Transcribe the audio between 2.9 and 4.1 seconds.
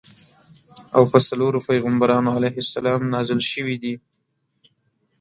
نازل شویدي.